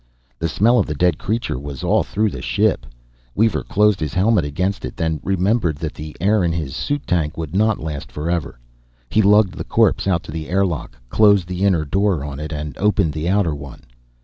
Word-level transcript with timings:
The 0.39 0.47
smell 0.49 0.79
of 0.79 0.87
the 0.87 0.95
dead 0.95 1.19
creature 1.19 1.59
was 1.59 1.83
all 1.83 2.01
through 2.01 2.31
the 2.31 2.41
ship. 2.41 2.87
Weaver 3.35 3.61
closed 3.61 3.99
his 3.99 4.15
helmet 4.15 4.45
against 4.45 4.83
it; 4.83 4.97
then, 4.97 5.19
remembering 5.21 5.75
that 5.79 5.93
the 5.93 6.15
air 6.19 6.43
in 6.43 6.51
his 6.51 6.75
suit 6.75 7.05
tank 7.05 7.37
would 7.37 7.55
not 7.55 7.77
last 7.79 8.11
forever, 8.11 8.59
he 9.11 9.21
lugged 9.21 9.53
the 9.53 9.63
corpse 9.63 10.07
out 10.07 10.23
to 10.23 10.31
the 10.31 10.49
airlock, 10.49 10.97
closed 11.09 11.47
the 11.47 11.61
inner 11.61 11.85
door 11.85 12.23
on 12.23 12.39
it, 12.39 12.51
and 12.51 12.75
opened 12.79 13.13
the 13.13 13.29
outer 13.29 13.53
one. 13.53 13.81